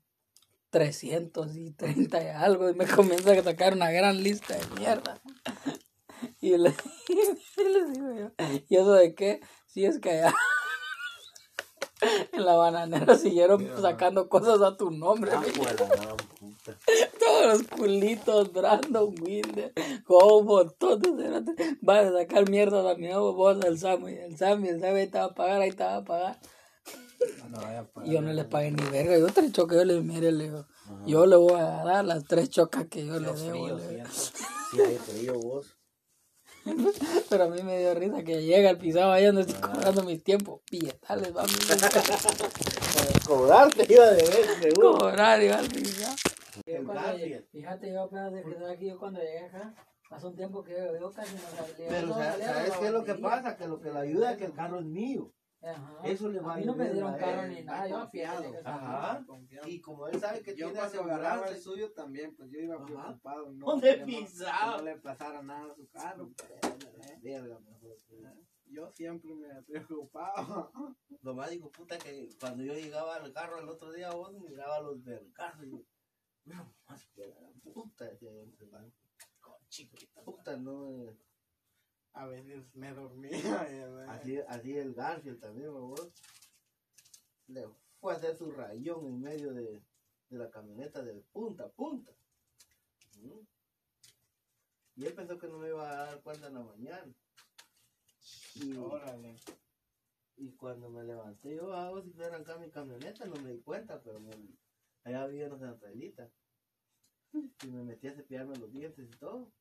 330 0.70 2.24
y 2.24 2.28
algo. 2.28 2.70
Y 2.70 2.74
me 2.74 2.86
comienza 2.88 3.32
a 3.32 3.44
sacar 3.44 3.74
una 3.74 3.92
gran 3.92 4.22
lista 4.22 4.56
de 4.56 4.80
mierda. 4.80 5.22
Y 6.42 6.58
le, 6.58 6.74
y 7.08 7.94
digo 7.94 8.14
yo, 8.14 8.32
¿y 8.68 8.76
eso 8.76 8.92
de 8.94 9.16
qué? 9.16 9.40
Si 9.68 9.86
es 9.86 10.00
que 10.00 10.10
allá 10.10 10.34
en 12.40 12.46
la 12.46 12.56
bananera 12.56 13.18
siguieron 13.18 13.68
sacando 13.82 14.28
cosas 14.28 14.62
a 14.62 14.76
tu 14.76 14.92
nombre. 14.92 15.32
Ah, 15.34 15.44
puta. 16.40 16.78
todos 17.20 17.46
los 17.46 17.68
culitos, 17.68 18.52
Brandon, 18.52 19.14
Wilder, 19.22 19.74
Gobo, 20.06 20.70
todos, 20.72 21.00
van 21.82 22.08
a 22.08 22.20
sacar 22.20 22.50
mierda 22.50 22.90
a 22.90 22.96
mi 22.96 23.08
nuevo 23.08 23.34
vos, 23.34 23.58
el 23.64 23.78
Sammy, 23.78 24.14
el 24.14 24.38
Sammy, 24.38 24.70
el 24.70 24.80
Sammy 24.80 25.00
ahí 25.00 25.06
estaba 25.06 25.26
a 25.26 25.34
pagar, 25.36 25.62
ahí 25.62 25.70
estaba 25.70 25.98
a 25.98 26.04
pagar. 26.04 26.40
Y 28.06 28.14
yo 28.14 28.22
no 28.22 28.32
les 28.34 28.46
pagué 28.46 28.72
ni 28.72 28.84
verga, 28.90 29.18
yo 29.18 29.28
tres 29.28 29.52
chocas, 29.52 29.78
yo 29.78 29.86
le 29.86 30.02
mire, 30.02 30.32
le 30.32 30.46
digo, 30.46 30.66
yo 31.06 31.26
le 31.26 31.36
voy 31.36 31.60
a 31.60 31.84
dar 31.84 32.06
las 32.06 32.26
tres 32.26 32.50
chocas 32.50 32.88
que 32.88 33.06
yo 33.06 33.20
le 33.20 33.32
debo, 33.34 33.68
le 33.68 33.88
digo. 33.88 34.06
Sí, 34.72 34.82
hay 34.82 34.98
frío 34.98 35.34
vos. 35.34 35.79
pero 37.30 37.44
a 37.44 37.48
mí 37.48 37.62
me 37.64 37.80
dio 37.80 37.94
risa 37.94 38.24
que 38.24 38.44
llega 38.44 38.70
el 38.70 38.78
pisado 38.78 39.12
ahí 39.12 39.26
donde 39.26 39.42
estoy 39.42 39.60
cobrando 39.60 40.04
mis 40.04 40.24
tiempos, 40.24 40.62
billetales, 40.72 41.34
vamos, 41.34 41.52
cobrarte 43.28 43.94
iba 43.94 44.08
de 44.08 44.24
ver, 44.24 44.46
seguro. 44.62 44.98
cobrar, 44.98 45.42
iba 45.42 45.58
al 45.58 45.68
pisado. 45.68 46.16
Fíjate, 47.52 47.92
yo 47.92 48.04
apenas 48.04 48.34
de 48.34 48.44
que 48.44 48.50
estoy 48.52 48.72
aquí, 48.72 48.88
yo 48.88 49.00
cuando 49.00 49.20
llegué 49.20 49.46
acá, 49.46 49.74
hace 50.10 50.28
un 50.28 50.36
tiempo 50.36 50.64
que 50.64 50.72
yo, 50.72 51.00
yo 51.00 51.12
casi 51.12 51.36
no 51.36 51.42
salía. 51.42 51.88
Pero 51.88 52.08
no 52.08 52.14
¿sabes, 52.14 52.32
salía 52.32 52.48
¿sabes 52.48 52.70
la 52.70 52.80
qué 52.80 52.86
es 52.86 52.92
lo 52.92 53.04
que 53.04 53.16
pasa? 53.16 53.58
Que 53.58 53.68
lo 53.68 53.80
que 53.80 53.92
le 53.92 54.00
ayuda 54.00 54.32
es 54.32 54.38
que 54.38 54.46
el 54.46 54.54
carro 54.54 54.80
es 54.80 54.86
mío. 54.86 55.32
Ajá. 55.62 56.00
Eso 56.06 56.30
le 56.30 56.40
va 56.40 56.52
a 56.54 56.56
a 56.56 56.58
mí 56.58 56.66
no 56.66 56.74
me 56.76 56.90
dieron 56.90 57.16
él. 57.22 57.50
ni 57.56 57.64
nada, 57.64 57.88
yo 57.88 58.00
confiado. 58.00 58.44
Ajá. 58.64 59.26
Y 59.66 59.82
como 59.82 60.08
él 60.08 60.20
sabe 60.20 60.42
que 60.42 60.56
Yo 60.56 60.68
tiene 60.68 60.80
aseguranza, 60.80 61.50
el 61.50 61.62
suyo 61.62 61.92
también, 61.92 62.36
pues 62.36 62.50
yo 62.50 62.60
iba 62.60 62.76
Ajá. 62.76 62.86
preocupado. 62.86 63.52
No, 63.52 63.66
¿Dónde 63.68 63.98
no- 63.98 64.06
pisaba? 64.06 64.78
que 64.78 64.78
no 64.78 64.84
le 64.84 64.96
pasara 65.00 65.42
nada 65.42 65.72
a 65.72 65.76
su 65.76 65.90
carro. 65.90 66.30
Verga, 67.22 67.60
mejor. 67.60 67.98
Yo 68.72 68.90
siempre 68.92 69.34
me 69.36 69.62
preocupaba. 69.64 70.72
Lo 71.24 71.34
más 71.34 71.50
digo, 71.50 71.70
puta, 71.72 71.98
que 71.98 72.30
cuando 72.40 72.64
yo 72.64 72.74
llegaba 72.74 73.16
al 73.16 73.34
carro 73.34 73.60
el 73.60 73.68
otro 73.68 73.92
día, 73.92 74.12
vos 74.12 74.32
miraba 74.34 74.80
los 74.80 75.04
del 75.04 75.32
carro 75.34 75.66
y 75.66 75.72
yo, 75.72 75.84
no, 76.46 76.74
más 76.88 77.06
que 77.08 77.28
la 77.28 77.36
gran 77.36 77.60
puta, 77.60 78.06
decía 78.06 78.32
yo 78.32 78.42
entre 78.44 78.66
el 78.66 78.72
banco. 78.72 78.96
Chiquita, 79.68 80.22
puta, 80.24 80.56
no. 80.58 81.04
eh, 81.10 81.18
A 82.14 82.26
veces 82.28 82.74
me 82.76 82.94
dormía. 82.94 83.30
Así, 84.20 84.38
así 84.48 84.78
el 84.78 84.94
Garfield 84.94 85.40
también. 85.40 85.72
Le 87.48 87.68
fue 88.00 88.14
a 88.14 88.18
hacer 88.18 88.36
su 88.38 88.52
rayón 88.52 89.06
en 89.06 89.22
medio 89.22 89.54
de, 89.54 89.82
de 90.30 90.38
la 90.38 90.50
camioneta 90.50 91.02
de 91.02 91.22
punta 91.32 91.66
a 91.66 91.70
punta. 91.70 92.12
¿Mm? 93.22 93.40
Y 94.98 95.06
él 95.06 95.14
pensó 95.14 95.40
que 95.40 95.48
no 95.48 95.58
me 95.58 95.70
iba 95.70 95.90
a 95.90 96.06
dar 96.08 96.22
cuenta 96.22 96.48
en 96.48 96.54
la 96.56 96.60
mañana. 96.64 97.14
Y, 98.56 98.76
Órale. 98.76 99.36
y 100.36 100.52
cuando 100.52 100.90
me 100.90 101.04
levanté, 101.04 101.56
yo 101.56 101.74
hago 101.74 102.02
si 102.02 102.12
fui 102.12 102.24
a 102.24 102.28
arrancar 102.28 102.60
mi 102.60 102.70
camioneta, 102.70 103.26
no 103.26 103.36
me 103.38 103.54
di 103.54 103.62
cuenta, 103.62 104.02
pero 104.02 104.20
me- 104.20 104.32
allá 105.06 105.24
había 105.24 105.46
en 105.48 105.62
la 105.62 105.78
trailita. 105.78 106.30
Y 107.34 107.68
me 107.68 107.84
metí 107.84 108.08
a 108.08 108.16
cepillarme 108.16 108.58
los 108.58 108.72
dientes 108.72 109.08
y 109.08 109.18
todo. 109.18 109.52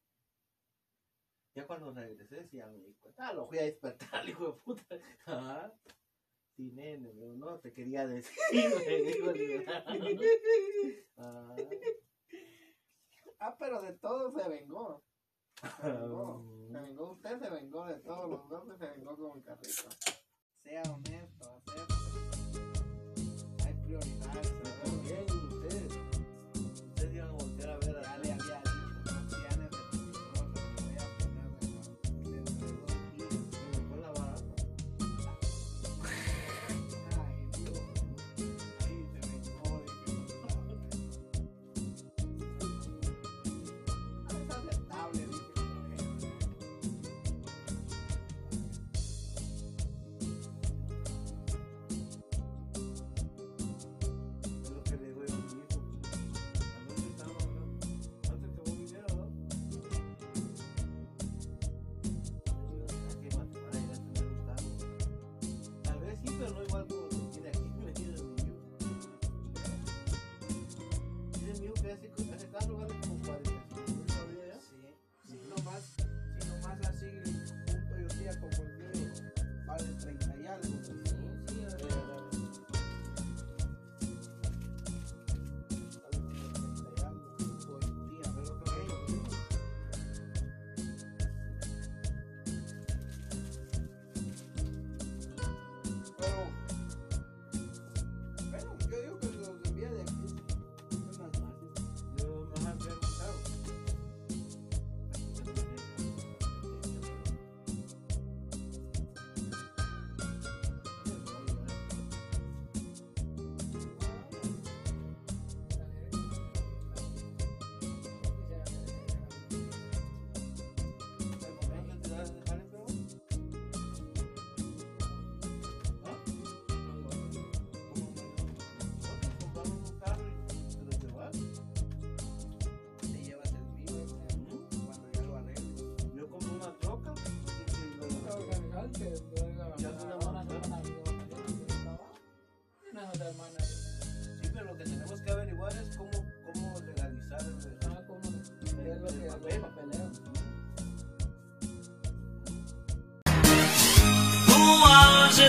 Ya 1.58 1.66
cuando 1.66 1.92
regresé, 1.92 2.46
sí, 2.46 2.58
ya 2.58 2.68
me 2.68 2.78
di 2.78 2.94
cuenta. 2.94 3.28
Ah, 3.28 3.32
lo 3.32 3.48
fui 3.48 3.58
a 3.58 3.64
despertar, 3.64 3.98
hijo 4.28 4.46
de 4.46 4.52
puta. 4.60 4.96
Ajá. 5.26 5.74
Sí, 6.54 6.70
nene, 6.70 7.10
pero 7.18 7.34
no 7.34 7.58
te 7.58 7.72
quería 7.72 8.06
decir, 8.06 8.38
me. 8.52 9.64
Ah, 11.16 11.56
Ah, 13.40 13.56
pero 13.58 13.82
de 13.82 13.92
todo 13.94 14.30
se 14.30 14.48
vengó. 14.48 15.02
Se 15.80 15.90
vengó. 15.90 16.44
Se 16.70 16.80
vengó 16.80 17.10
usted, 17.12 17.40
se 17.40 17.50
vengó 17.50 17.86
de 17.86 17.98
todos 18.00 18.30
los 18.30 18.48
golpes, 18.48 18.78
se 18.78 18.86
vengó 18.86 19.16
con 19.16 19.38
el 19.38 19.44
carrito. 19.44 19.88
Igual 66.66 66.97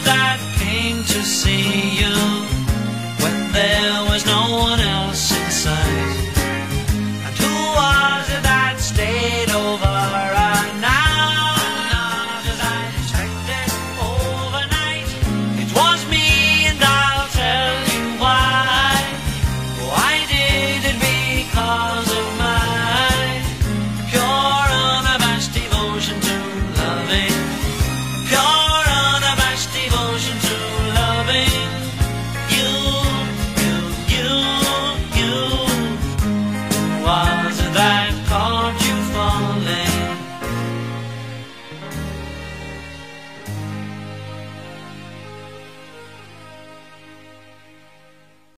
that 0.02 0.40
came 0.60 1.04
to 1.04 1.24
see 1.24 2.00
you. 2.00 2.16
When 3.22 3.52
there 3.52 3.89